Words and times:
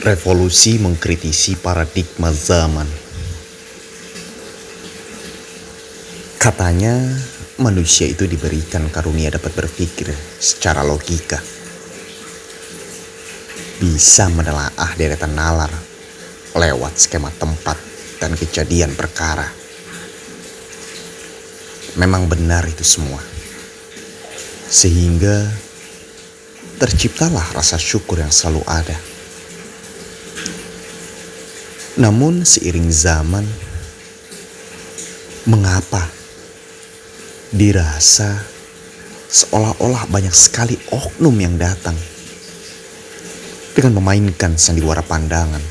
Revolusi 0.00 0.80
mengkritisi 0.80 1.60
paradigma 1.60 2.32
zaman. 2.32 2.88
Katanya, 6.40 6.96
manusia 7.60 8.08
itu 8.08 8.24
diberikan 8.24 8.88
karunia 8.88 9.28
dapat 9.28 9.52
berpikir 9.52 10.08
secara 10.40 10.80
logika. 10.80 11.36
Bisa 13.76 14.32
menelaah 14.32 14.88
deretan 14.96 15.36
nalar 15.36 15.68
lewat 16.56 16.96
skema 16.96 17.28
tempat 17.36 17.76
dan 18.24 18.32
kejadian 18.40 18.96
perkara. 18.96 19.52
Memang 22.00 22.24
benar 22.24 22.64
itu 22.64 22.88
semua. 22.88 23.20
Sehingga 24.64 25.44
terciptalah 26.80 27.52
rasa 27.52 27.76
syukur 27.76 28.24
yang 28.24 28.32
selalu 28.32 28.64
ada 28.64 29.19
namun 31.98 32.46
seiring 32.46 32.86
zaman, 32.86 33.42
mengapa 35.50 36.06
dirasa 37.50 38.46
seolah-olah 39.26 40.06
banyak 40.06 40.30
sekali 40.30 40.78
oknum 40.94 41.34
yang 41.34 41.58
datang 41.58 41.98
dengan 43.74 43.98
memainkan 43.98 44.54
sandiwara 44.54 45.02
pandangan? 45.02 45.62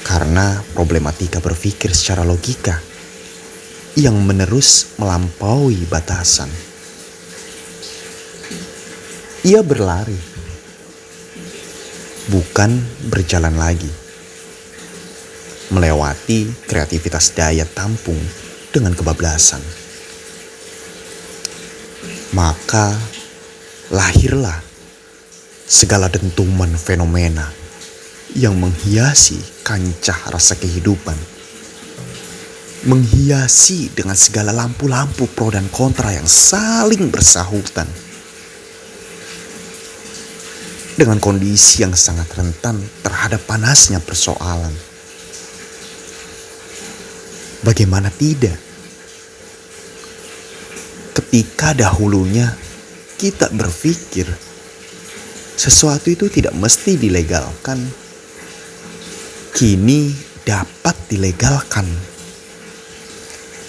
Karena 0.00 0.64
problematika 0.72 1.44
berpikir 1.44 1.92
secara 1.92 2.24
logika 2.24 2.80
yang 4.00 4.16
menerus 4.16 4.96
melampaui 4.96 5.84
batasan. 5.92 6.48
Ia 9.44 9.60
berlari, 9.60 10.16
bukan 12.32 12.80
berjalan 13.12 13.58
lagi 13.60 14.01
melewati 15.72 16.52
kreativitas 16.68 17.32
daya 17.32 17.64
tampung 17.64 18.20
dengan 18.68 18.92
kebablasan. 18.92 19.64
Maka 22.36 22.92
lahirlah 23.88 24.60
segala 25.64 26.12
dentuman 26.12 26.68
fenomena 26.76 27.48
yang 28.36 28.56
menghiasi 28.56 29.40
kancah 29.64 30.32
rasa 30.32 30.56
kehidupan. 30.60 31.16
Menghiasi 32.82 33.94
dengan 33.94 34.18
segala 34.18 34.50
lampu-lampu 34.50 35.30
pro 35.30 35.54
dan 35.54 35.70
kontra 35.72 36.12
yang 36.12 36.26
saling 36.26 37.08
bersahutan. 37.08 37.86
Dengan 40.98 41.16
kondisi 41.22 41.86
yang 41.86 41.96
sangat 41.96 42.28
rentan 42.36 42.82
terhadap 43.00 43.40
panasnya 43.48 44.02
persoalan 44.02 44.91
Bagaimana 47.62 48.10
tidak? 48.10 48.58
Ketika 51.14 51.78
dahulunya 51.78 52.50
kita 53.22 53.54
berpikir 53.54 54.26
sesuatu 55.54 56.10
itu 56.10 56.26
tidak 56.26 56.58
mesti 56.58 56.98
dilegalkan, 56.98 57.78
kini 59.54 60.10
dapat 60.42 60.98
dilegalkan. 61.06 61.86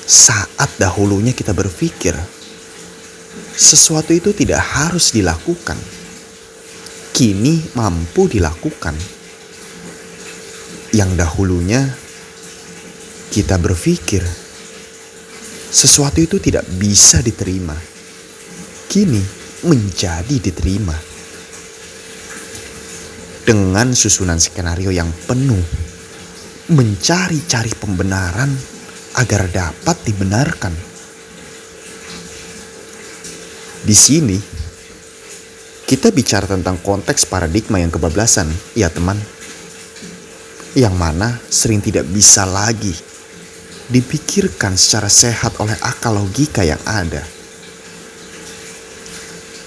Saat 0.03 0.73
dahulunya 0.81 1.31
kita 1.37 1.53
berpikir 1.53 2.17
sesuatu 3.53 4.09
itu 4.09 4.33
tidak 4.33 4.59
harus 4.59 5.13
dilakukan, 5.13 5.77
kini 7.13 7.61
mampu 7.77 8.25
dilakukan. 8.25 8.97
Yang 10.93 11.09
dahulunya 11.17 12.02
kita 13.33 13.57
berpikir 13.57 14.21
sesuatu 15.73 16.21
itu 16.21 16.37
tidak 16.37 16.69
bisa 16.77 17.17
diterima, 17.17 17.73
kini 18.85 19.17
menjadi 19.65 20.37
diterima. 20.37 20.93
Dengan 23.41 23.89
susunan 23.97 24.37
skenario 24.37 24.93
yang 24.93 25.09
penuh, 25.25 25.65
mencari-cari 26.69 27.73
pembenaran 27.73 28.53
agar 29.17 29.49
dapat 29.49 29.97
dibenarkan. 30.05 30.73
Di 33.81 33.95
sini, 33.97 34.37
kita 35.89 36.13
bicara 36.13 36.45
tentang 36.45 36.77
konteks 36.85 37.25
paradigma 37.25 37.81
yang 37.81 37.89
kebablasan, 37.89 38.45
ya 38.77 38.93
teman. 38.93 39.17
Yang 40.77 40.95
mana 40.95 41.41
sering 41.49 41.81
tidak 41.81 42.05
bisa 42.13 42.45
lagi 42.45 43.12
dipikirkan 43.91 44.79
secara 44.79 45.11
sehat 45.11 45.59
oleh 45.59 45.75
akal 45.83 46.15
logika 46.15 46.63
yang 46.63 46.79
ada. 46.87 47.23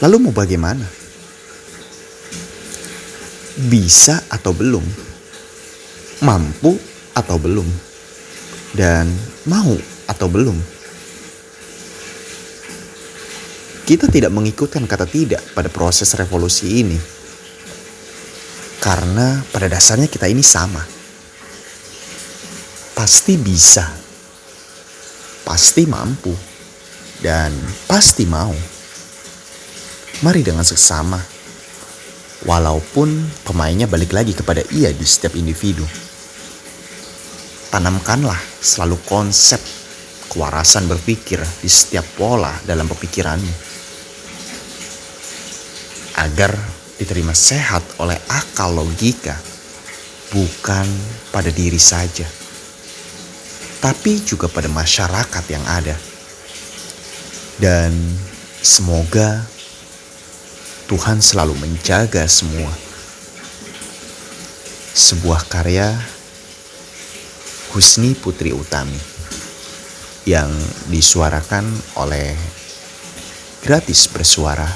Lalu 0.01 0.29
mau 0.29 0.33
bagaimana? 0.33 0.85
Bisa 3.57 4.21
atau 4.29 4.53
belum? 4.53 4.85
Mampu 6.25 6.77
atau 7.17 7.37
belum? 7.41 7.69
Dan 8.77 9.09
mau 9.49 9.73
atau 10.09 10.29
belum? 10.29 10.57
Kita 13.87 14.11
tidak 14.11 14.35
mengikutkan 14.35 14.85
kata 14.85 15.07
tidak 15.09 15.41
pada 15.57 15.73
proses 15.73 16.13
revolusi 16.19 16.85
ini. 16.85 16.99
Karena 18.83 19.41
pada 19.49 19.71
dasarnya 19.73 20.11
kita 20.11 20.29
ini 20.29 20.45
sama. 20.45 20.85
Pasti 22.97 23.39
bisa 23.39 24.06
pasti 25.47 25.87
mampu 25.87 26.35
dan 27.23 27.55
pasti 27.87 28.27
mau. 28.27 28.51
Mari 30.27 30.43
dengan 30.43 30.67
seksama, 30.67 31.23
walaupun 32.43 33.15
pemainnya 33.47 33.87
balik 33.87 34.11
lagi 34.11 34.35
kepada 34.35 34.67
ia 34.75 34.91
di 34.91 35.07
setiap 35.07 35.39
individu. 35.39 35.87
Tanamkanlah 37.71 38.41
selalu 38.59 38.99
konsep 39.07 39.61
kewarasan 40.33 40.91
berpikir 40.91 41.39
di 41.63 41.71
setiap 41.71 42.03
pola 42.19 42.51
dalam 42.67 42.91
pemikiranmu. 42.91 43.55
Agar 46.17 46.57
diterima 46.97 47.37
sehat 47.37 47.85
oleh 48.01 48.17
akal 48.33 48.73
logika, 48.73 49.37
bukan 50.33 50.89
pada 51.29 51.53
diri 51.53 51.77
saja 51.77 52.46
tapi 53.87 54.19
juga 54.19 54.51
pada 54.51 54.67
masyarakat 54.67 55.45
yang 55.47 55.63
ada. 55.63 55.95
Dan 57.63 57.95
semoga 58.59 59.47
Tuhan 60.91 61.23
selalu 61.23 61.55
menjaga 61.55 62.27
semua. 62.27 62.75
Sebuah 64.91 65.47
karya 65.47 65.95
Husni 67.71 68.19
Putri 68.19 68.51
Utami 68.51 68.99
yang 70.27 70.51
disuarakan 70.91 71.71
oleh 71.95 72.35
Gratis 73.63 74.11
Bersuara 74.11 74.67